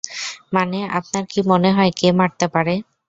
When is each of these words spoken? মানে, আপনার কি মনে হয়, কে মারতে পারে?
মানে, 0.53 0.79
আপনার 0.99 1.23
কি 1.31 1.39
মনে 1.51 1.69
হয়, 1.71 1.91
কে 1.95 2.07
মারতে 2.19 2.45
পারে? 2.53 2.73